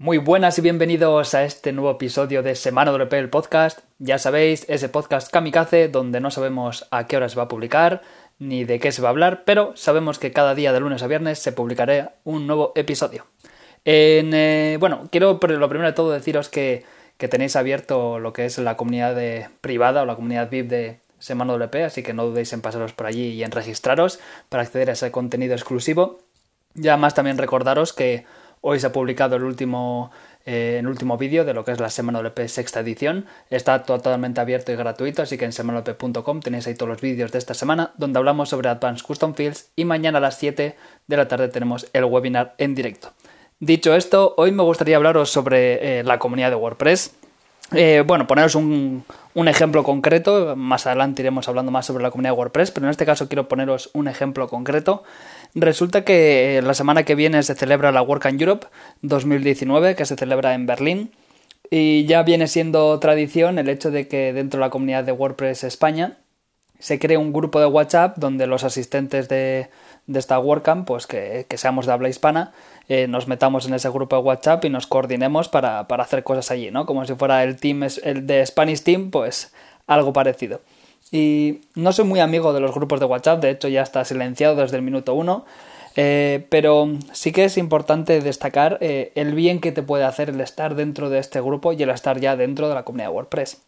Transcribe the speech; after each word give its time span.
Muy 0.00 0.18
buenas 0.18 0.56
y 0.56 0.62
bienvenidos 0.62 1.34
a 1.34 1.42
este 1.42 1.72
nuevo 1.72 1.90
episodio 1.90 2.44
de 2.44 2.54
Semana 2.54 2.92
WP 2.92 3.14
el 3.14 3.30
podcast. 3.30 3.80
Ya 3.98 4.18
sabéis, 4.18 4.64
ese 4.68 4.88
podcast 4.88 5.28
kamikaze 5.28 5.88
donde 5.88 6.20
no 6.20 6.30
sabemos 6.30 6.86
a 6.92 7.08
qué 7.08 7.16
hora 7.16 7.28
se 7.28 7.34
va 7.34 7.42
a 7.42 7.48
publicar 7.48 8.02
ni 8.38 8.62
de 8.62 8.78
qué 8.78 8.92
se 8.92 9.02
va 9.02 9.08
a 9.08 9.10
hablar, 9.10 9.42
pero 9.44 9.76
sabemos 9.76 10.20
que 10.20 10.32
cada 10.32 10.54
día 10.54 10.72
de 10.72 10.78
lunes 10.78 11.02
a 11.02 11.08
viernes 11.08 11.40
se 11.40 11.50
publicará 11.50 12.14
un 12.22 12.46
nuevo 12.46 12.70
episodio. 12.76 13.26
En, 13.84 14.34
eh, 14.34 14.76
bueno, 14.78 15.08
quiero 15.10 15.40
lo 15.42 15.68
primero 15.68 15.88
de 15.88 15.94
todo 15.94 16.12
deciros 16.12 16.48
que, 16.48 16.84
tenéis 17.16 17.56
abierto 17.56 18.20
lo 18.20 18.32
que 18.32 18.46
es 18.46 18.56
la 18.58 18.76
comunidad 18.76 19.50
privada 19.60 20.02
o 20.02 20.06
la 20.06 20.14
comunidad 20.14 20.48
VIP 20.48 20.68
de 20.68 21.00
Semana 21.18 21.54
WP, 21.54 21.74
así 21.82 22.04
que 22.04 22.14
no 22.14 22.24
dudéis 22.24 22.52
en 22.52 22.60
pasaros 22.60 22.92
por 22.92 23.06
allí 23.06 23.30
y 23.30 23.42
en 23.42 23.50
registraros 23.50 24.20
para 24.48 24.62
acceder 24.62 24.90
a 24.90 24.92
ese 24.92 25.10
contenido 25.10 25.54
exclusivo. 25.54 26.20
Ya 26.74 26.96
más 26.96 27.16
también 27.16 27.36
recordaros 27.36 27.92
que 27.92 28.26
Hoy 28.60 28.80
se 28.80 28.86
ha 28.86 28.92
publicado 28.92 29.36
el 29.36 29.44
último, 29.44 30.10
eh, 30.46 30.76
el 30.80 30.86
último 30.86 31.16
vídeo 31.16 31.44
de 31.44 31.54
lo 31.54 31.64
que 31.64 31.72
es 31.72 31.80
la 31.80 31.90
Semana 31.90 32.20
WP 32.20 32.48
sexta 32.48 32.80
edición. 32.80 33.26
Está 33.50 33.82
totalmente 33.82 34.40
abierto 34.40 34.72
y 34.72 34.76
gratuito, 34.76 35.22
así 35.22 35.38
que 35.38 35.44
en 35.44 35.52
semanolp.com 35.52 36.40
tenéis 36.40 36.66
ahí 36.66 36.74
todos 36.74 36.90
los 36.90 37.00
vídeos 37.00 37.32
de 37.32 37.38
esta 37.38 37.54
semana 37.54 37.92
donde 37.96 38.18
hablamos 38.18 38.48
sobre 38.48 38.68
Advanced 38.68 39.04
Custom 39.06 39.34
Fields 39.34 39.70
y 39.76 39.84
mañana 39.84 40.18
a 40.18 40.20
las 40.20 40.38
7 40.38 40.76
de 41.06 41.16
la 41.16 41.28
tarde 41.28 41.48
tenemos 41.48 41.88
el 41.92 42.04
webinar 42.04 42.54
en 42.58 42.74
directo. 42.74 43.12
Dicho 43.60 43.94
esto, 43.94 44.34
hoy 44.36 44.52
me 44.52 44.62
gustaría 44.62 44.96
hablaros 44.96 45.30
sobre 45.30 45.98
eh, 45.98 46.04
la 46.04 46.20
comunidad 46.20 46.50
de 46.50 46.56
WordPress. 46.56 47.17
Eh, 47.72 48.02
bueno, 48.06 48.26
poneros 48.26 48.54
un, 48.54 49.04
un, 49.34 49.48
ejemplo 49.48 49.84
concreto. 49.84 50.56
Más 50.56 50.86
adelante 50.86 51.22
iremos 51.22 51.48
hablando 51.48 51.70
más 51.70 51.84
sobre 51.86 52.02
la 52.02 52.10
comunidad 52.10 52.32
de 52.32 52.38
WordPress, 52.38 52.70
pero 52.70 52.86
en 52.86 52.90
este 52.90 53.04
caso 53.04 53.28
quiero 53.28 53.46
poneros 53.48 53.90
un 53.92 54.08
ejemplo 54.08 54.48
concreto 54.48 55.04
Resulta 55.54 56.04
que 56.04 56.60
la 56.62 56.74
semana 56.74 57.04
que 57.04 57.14
viene 57.14 57.42
se 57.42 57.54
celebra 57.54 57.92
la 57.92 58.02
Work 58.02 58.26
in 58.26 58.40
Europe 58.40 58.66
2019, 59.02 59.96
que 59.96 60.04
se 60.04 60.16
celebra 60.16 60.54
en 60.54 60.66
Berlín. 60.66 61.10
Y 61.70 62.04
ya 62.06 62.22
viene 62.22 62.48
siendo 62.48 62.98
tradición 62.98 63.58
el 63.58 63.68
hecho 63.68 63.90
de 63.90 64.08
que 64.08 64.32
dentro 64.32 64.58
de 64.58 64.66
la 64.66 64.70
comunidad 64.70 65.04
de 65.04 65.12
WordPress 65.12 65.64
España 65.64 66.16
se 66.78 66.98
cree 66.98 67.16
un 67.16 67.32
grupo 67.32 67.60
de 67.60 67.66
WhatsApp 67.66 68.16
donde 68.18 68.46
los 68.46 68.64
asistentes 68.64 69.28
de, 69.28 69.68
esta 70.12 70.38
WordCamp, 70.38 70.86
pues 70.86 71.06
que, 71.06 71.46
seamos 71.56 71.86
de 71.86 71.92
habla 71.92 72.08
hispana, 72.08 72.52
eh, 72.88 73.06
nos 73.08 73.28
metamos 73.28 73.66
en 73.66 73.74
ese 73.74 73.90
grupo 73.90 74.16
de 74.16 74.22
WhatsApp 74.22 74.64
y 74.64 74.70
nos 74.70 74.86
coordinemos 74.86 75.48
para, 75.48 75.80
hacer 75.80 76.22
cosas 76.22 76.50
allí, 76.50 76.70
¿no? 76.70 76.86
Como 76.86 77.04
si 77.04 77.14
fuera 77.14 77.42
el 77.44 77.56
team 77.56 77.82
el 78.02 78.26
de 78.26 78.46
Spanish 78.46 78.82
Team, 78.82 79.10
pues 79.10 79.52
algo 79.86 80.12
parecido. 80.12 80.60
Y 81.10 81.62
no 81.74 81.92
soy 81.92 82.04
muy 82.04 82.20
amigo 82.20 82.52
de 82.52 82.60
los 82.60 82.74
grupos 82.74 83.00
de 83.00 83.06
WhatsApp, 83.06 83.40
de 83.40 83.50
hecho 83.50 83.68
ya 83.68 83.82
está 83.82 84.04
silenciado 84.04 84.56
desde 84.56 84.76
el 84.76 84.82
minuto 84.82 85.14
uno. 85.14 85.44
Eh, 86.00 86.46
pero 86.48 86.88
sí 87.12 87.32
que 87.32 87.44
es 87.44 87.58
importante 87.58 88.20
destacar 88.20 88.78
eh, 88.80 89.10
el 89.16 89.34
bien 89.34 89.60
que 89.60 89.72
te 89.72 89.82
puede 89.82 90.04
hacer 90.04 90.30
el 90.30 90.40
estar 90.40 90.76
dentro 90.76 91.10
de 91.10 91.18
este 91.18 91.40
grupo 91.40 91.72
y 91.72 91.82
el 91.82 91.90
estar 91.90 92.20
ya 92.20 92.36
dentro 92.36 92.68
de 92.68 92.76
la 92.76 92.84
comunidad 92.84 93.10
WordPress. 93.10 93.67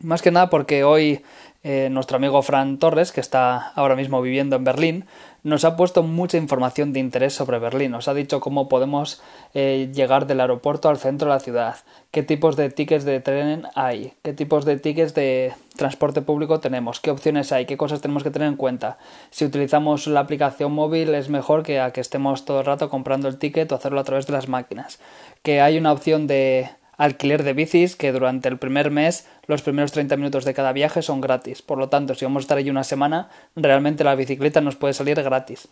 Más 0.00 0.22
que 0.22 0.30
nada 0.30 0.50
porque 0.50 0.84
hoy 0.84 1.22
eh, 1.68 1.88
nuestro 1.90 2.16
amigo 2.16 2.42
Fran 2.42 2.78
Torres, 2.78 3.10
que 3.10 3.20
está 3.20 3.72
ahora 3.74 3.96
mismo 3.96 4.22
viviendo 4.22 4.54
en 4.54 4.62
Berlín, 4.62 5.04
nos 5.42 5.64
ha 5.64 5.74
puesto 5.74 6.02
mucha 6.02 6.36
información 6.36 6.92
de 6.92 7.00
interés 7.00 7.34
sobre 7.34 7.58
Berlín. 7.58 7.90
Nos 7.90 8.06
ha 8.06 8.14
dicho 8.14 8.38
cómo 8.38 8.68
podemos 8.68 9.22
eh, 9.54 9.90
llegar 9.92 10.28
del 10.28 10.40
aeropuerto 10.40 10.88
al 10.88 10.98
centro 10.98 11.26
de 11.26 11.34
la 11.34 11.40
ciudad, 11.40 11.76
qué 12.12 12.22
tipos 12.22 12.54
de 12.54 12.70
tickets 12.70 13.04
de 13.04 13.20
tren 13.20 13.64
hay, 13.74 14.12
qué 14.22 14.32
tipos 14.32 14.64
de 14.64 14.78
tickets 14.78 15.14
de 15.14 15.54
transporte 15.76 16.22
público 16.22 16.60
tenemos, 16.60 17.00
qué 17.00 17.10
opciones 17.10 17.50
hay, 17.50 17.66
qué 17.66 17.76
cosas 17.76 18.00
tenemos 18.00 18.22
que 18.22 18.30
tener 18.30 18.46
en 18.48 18.56
cuenta. 18.56 18.98
Si 19.30 19.44
utilizamos 19.44 20.06
la 20.06 20.20
aplicación 20.20 20.72
móvil 20.72 21.14
es 21.14 21.30
mejor 21.30 21.62
que 21.64 21.80
a 21.80 21.90
que 21.90 22.00
estemos 22.00 22.44
todo 22.44 22.60
el 22.60 22.66
rato 22.66 22.90
comprando 22.90 23.26
el 23.26 23.38
ticket 23.38 23.72
o 23.72 23.74
hacerlo 23.74 23.98
a 23.98 24.04
través 24.04 24.26
de 24.26 24.34
las 24.34 24.46
máquinas. 24.46 25.00
Que 25.42 25.60
hay 25.60 25.78
una 25.78 25.90
opción 25.90 26.28
de 26.28 26.70
alquiler 26.96 27.42
de 27.42 27.52
bicis 27.52 27.96
que 27.96 28.12
durante 28.12 28.48
el 28.48 28.58
primer 28.58 28.90
mes 28.90 29.26
los 29.46 29.62
primeros 29.62 29.92
30 29.92 30.16
minutos 30.16 30.44
de 30.44 30.54
cada 30.54 30.72
viaje 30.72 31.02
son 31.02 31.20
gratis. 31.20 31.62
Por 31.62 31.78
lo 31.78 31.88
tanto, 31.88 32.14
si 32.14 32.24
vamos 32.24 32.40
a 32.40 32.44
estar 32.44 32.58
allí 32.58 32.70
una 32.70 32.84
semana, 32.84 33.28
realmente 33.54 34.04
la 34.04 34.14
bicicleta 34.14 34.60
nos 34.60 34.76
puede 34.76 34.94
salir 34.94 35.22
gratis. 35.22 35.68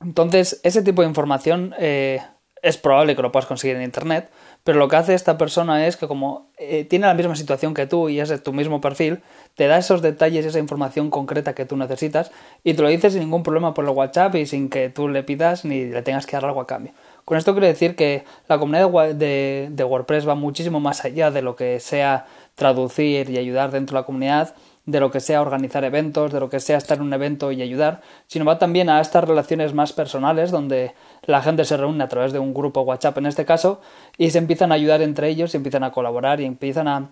Entonces, 0.00 0.60
ese 0.62 0.82
tipo 0.82 1.02
de 1.02 1.08
información 1.08 1.74
eh, 1.78 2.20
es 2.62 2.78
probable 2.78 3.16
que 3.16 3.22
lo 3.22 3.32
puedas 3.32 3.46
conseguir 3.46 3.76
en 3.76 3.82
Internet, 3.82 4.30
pero 4.64 4.78
lo 4.78 4.86
que 4.88 4.96
hace 4.96 5.14
esta 5.14 5.36
persona 5.36 5.86
es 5.86 5.96
que 5.96 6.06
como 6.06 6.50
eh, 6.56 6.84
tiene 6.84 7.06
la 7.06 7.14
misma 7.14 7.34
situación 7.34 7.74
que 7.74 7.86
tú 7.86 8.08
y 8.08 8.20
es 8.20 8.28
de 8.28 8.38
tu 8.38 8.52
mismo 8.52 8.80
perfil, 8.80 9.20
te 9.56 9.66
da 9.66 9.78
esos 9.78 10.00
detalles, 10.00 10.46
esa 10.46 10.60
información 10.60 11.10
concreta 11.10 11.54
que 11.54 11.66
tú 11.66 11.76
necesitas 11.76 12.30
y 12.62 12.74
te 12.74 12.82
lo 12.82 12.88
dice 12.88 13.10
sin 13.10 13.20
ningún 13.20 13.42
problema 13.42 13.74
por 13.74 13.84
el 13.84 13.90
WhatsApp 13.90 14.36
y 14.36 14.46
sin 14.46 14.70
que 14.70 14.88
tú 14.90 15.08
le 15.08 15.24
pidas 15.24 15.64
ni 15.64 15.86
le 15.86 16.02
tengas 16.02 16.26
que 16.26 16.36
dar 16.36 16.44
algo 16.44 16.60
a 16.60 16.66
cambio. 16.66 16.92
Con 17.24 17.38
esto 17.38 17.52
quiero 17.52 17.66
decir 17.66 17.94
que 17.94 18.24
la 18.48 18.58
comunidad 18.58 19.14
de, 19.14 19.68
de 19.70 19.84
WordPress 19.84 20.28
va 20.28 20.34
muchísimo 20.34 20.80
más 20.80 21.04
allá 21.04 21.30
de 21.30 21.42
lo 21.42 21.56
que 21.56 21.78
sea 21.80 22.26
traducir 22.54 23.30
y 23.30 23.38
ayudar 23.38 23.70
dentro 23.70 23.94
de 23.94 24.00
la 24.00 24.06
comunidad, 24.06 24.54
de 24.84 24.98
lo 24.98 25.10
que 25.10 25.20
sea 25.20 25.40
organizar 25.40 25.84
eventos, 25.84 26.32
de 26.32 26.40
lo 26.40 26.50
que 26.50 26.58
sea 26.58 26.76
estar 26.76 26.98
en 26.98 27.04
un 27.04 27.12
evento 27.12 27.52
y 27.52 27.62
ayudar, 27.62 28.00
sino 28.26 28.44
va 28.44 28.58
también 28.58 28.90
a 28.90 29.00
estas 29.00 29.24
relaciones 29.24 29.74
más 29.74 29.92
personales 29.92 30.50
donde 30.50 30.94
la 31.24 31.40
gente 31.40 31.64
se 31.64 31.76
reúne 31.76 32.02
a 32.02 32.08
través 32.08 32.32
de 32.32 32.40
un 32.40 32.52
grupo 32.52 32.80
WhatsApp 32.80 33.18
en 33.18 33.26
este 33.26 33.44
caso 33.44 33.80
y 34.18 34.30
se 34.30 34.38
empiezan 34.38 34.72
a 34.72 34.74
ayudar 34.74 35.00
entre 35.02 35.28
ellos 35.28 35.54
y 35.54 35.56
empiezan 35.56 35.84
a 35.84 35.92
colaborar 35.92 36.40
y 36.40 36.44
empiezan 36.44 36.88
a, 36.88 37.10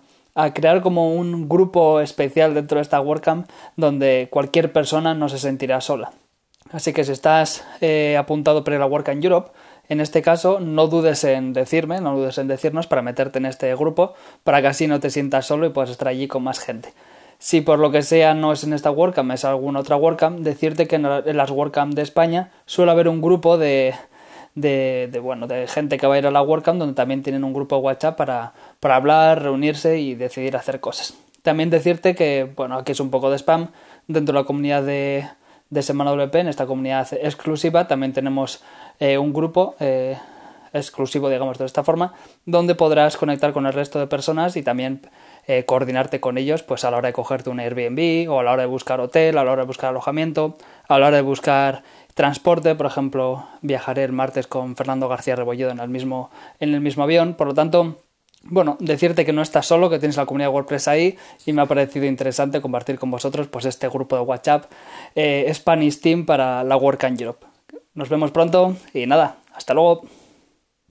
crear 0.53 0.81
como 0.81 1.13
un 1.13 1.49
grupo 1.49 1.99
especial 1.99 2.53
dentro 2.53 2.77
de 2.77 2.83
esta 2.83 3.01
WordCamp 3.01 3.49
donde 3.75 4.29
cualquier 4.31 4.71
persona 4.71 5.13
no 5.13 5.27
se 5.27 5.37
sentirá 5.37 5.81
sola. 5.81 6.11
Así 6.71 6.93
que 6.93 7.03
si 7.03 7.11
estás 7.11 7.65
eh, 7.81 8.15
apuntado 8.17 8.63
para 8.63 8.79
la 8.79 8.85
WordCamp 8.85 9.21
Europe, 9.21 9.51
en 9.91 9.99
este 9.99 10.21
caso, 10.21 10.61
no 10.61 10.87
dudes 10.87 11.25
en 11.25 11.51
decirme, 11.51 11.99
no 11.99 12.15
dudes 12.15 12.37
en 12.37 12.47
decirnos 12.47 12.87
para 12.87 13.01
meterte 13.01 13.39
en 13.39 13.45
este 13.45 13.75
grupo, 13.75 14.13
para 14.45 14.61
que 14.61 14.67
así 14.67 14.87
no 14.87 15.01
te 15.01 15.09
sientas 15.09 15.45
solo 15.45 15.65
y 15.65 15.71
puedas 15.71 15.89
estar 15.89 16.07
allí 16.07 16.29
con 16.29 16.43
más 16.43 16.59
gente. 16.59 16.93
Si 17.39 17.59
por 17.59 17.77
lo 17.77 17.91
que 17.91 18.01
sea 18.01 18.33
no 18.33 18.53
es 18.53 18.63
en 18.63 18.71
esta 18.71 18.89
WordCamp, 18.89 19.31
es 19.31 19.43
alguna 19.43 19.81
otra 19.81 19.97
WordCamp, 19.97 20.39
decirte 20.39 20.87
que 20.87 20.95
en 20.95 21.35
las 21.35 21.51
WordCamp 21.51 21.93
de 21.93 22.03
España 22.03 22.51
suele 22.65 22.93
haber 22.93 23.09
un 23.09 23.21
grupo 23.21 23.57
de, 23.57 23.93
de, 24.55 25.11
bueno, 25.21 25.45
de 25.45 25.67
gente 25.67 25.97
que 25.97 26.07
va 26.07 26.15
a 26.15 26.19
ir 26.19 26.25
a 26.25 26.31
la 26.31 26.41
WordCamp 26.41 26.79
donde 26.79 26.95
también 26.95 27.21
tienen 27.21 27.43
un 27.43 27.51
grupo 27.51 27.75
de 27.75 27.81
WhatsApp 27.81 28.15
para, 28.15 28.53
para 28.79 28.95
hablar, 28.95 29.43
reunirse 29.43 29.99
y 29.99 30.15
decidir 30.15 30.55
hacer 30.55 30.79
cosas. 30.79 31.15
También 31.41 31.69
decirte 31.69 32.15
que, 32.15 32.49
bueno, 32.55 32.77
aquí 32.77 32.93
es 32.93 33.01
un 33.01 33.11
poco 33.11 33.29
de 33.29 33.39
spam, 33.39 33.71
dentro 34.07 34.31
de 34.31 34.39
la 34.39 34.45
comunidad 34.45 34.83
de, 34.83 35.27
de 35.71 35.81
Semana 35.81 36.11
WP, 36.11 36.35
en 36.35 36.47
esta 36.49 36.67
comunidad 36.67 37.07
exclusiva, 37.13 37.87
también 37.87 38.13
tenemos 38.13 38.61
eh, 38.99 39.17
un 39.17 39.33
grupo 39.33 39.75
eh, 39.79 40.17
exclusivo, 40.73 41.29
digamos, 41.29 41.57
de 41.57 41.65
esta 41.65 41.83
forma, 41.83 42.13
donde 42.45 42.75
podrás 42.75 43.17
conectar 43.17 43.53
con 43.53 43.65
el 43.65 43.73
resto 43.73 43.97
de 43.97 44.07
personas 44.07 44.57
y 44.57 44.63
también 44.63 45.01
eh, 45.47 45.65
coordinarte 45.65 46.19
con 46.19 46.37
ellos 46.37 46.61
pues 46.61 46.83
a 46.83 46.91
la 46.91 46.97
hora 46.97 47.07
de 47.07 47.13
cogerte 47.13 47.49
un 47.49 47.59
Airbnb 47.59 48.29
o 48.29 48.39
a 48.39 48.43
la 48.43 48.51
hora 48.51 48.63
de 48.63 48.67
buscar 48.67 48.99
hotel, 48.99 49.37
a 49.37 49.43
la 49.45 49.51
hora 49.51 49.63
de 49.63 49.67
buscar 49.67 49.89
alojamiento, 49.89 50.57
a 50.87 50.99
la 50.99 51.07
hora 51.07 51.15
de 51.15 51.23
buscar 51.23 51.83
transporte, 52.13 52.75
por 52.75 52.85
ejemplo, 52.85 53.47
viajaré 53.61 54.03
el 54.03 54.11
martes 54.11 54.47
con 54.47 54.75
Fernando 54.75 55.07
García 55.07 55.37
Rebolledo 55.37 55.71
en 55.71 55.79
el 55.79 55.89
mismo, 55.89 56.29
en 56.59 56.73
el 56.73 56.81
mismo 56.81 57.03
avión, 57.03 57.35
por 57.35 57.47
lo 57.47 57.53
tanto, 57.53 57.97
bueno, 58.43 58.77
decirte 58.79 59.25
que 59.25 59.33
no 59.33 59.41
estás 59.41 59.67
solo, 59.67 59.89
que 59.89 59.99
tienes 59.99 60.17
la 60.17 60.25
comunidad 60.25 60.51
WordPress 60.51 60.87
ahí 60.87 61.17
y 61.45 61.53
me 61.53 61.61
ha 61.61 61.65
parecido 61.65 62.05
interesante 62.05 62.61
compartir 62.61 62.97
con 62.97 63.11
vosotros 63.11 63.47
pues 63.47 63.65
este 63.65 63.87
grupo 63.87 64.15
de 64.15 64.21
WhatsApp 64.23 64.71
Spanish 65.53 66.01
Team 66.01 66.25
para 66.25 66.63
la 66.63 66.75
WordCamp 66.75 67.19
Europe. 67.19 67.45
Nos 67.93 68.09
vemos 68.09 68.31
pronto 68.31 68.75
y 68.93 69.05
nada, 69.05 69.37
hasta 69.53 69.73
luego. 69.73 70.01